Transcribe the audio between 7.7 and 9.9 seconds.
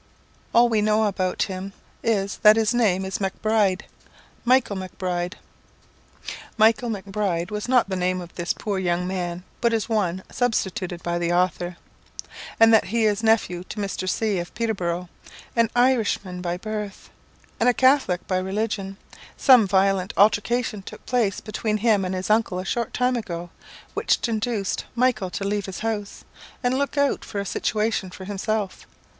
the real name of this poor young man, but is